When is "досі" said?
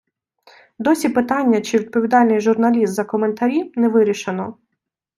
0.79-1.09